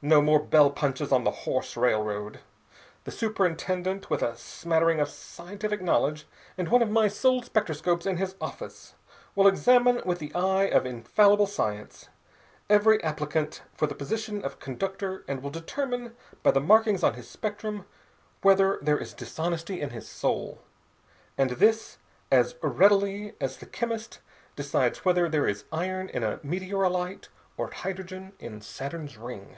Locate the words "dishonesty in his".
19.12-20.08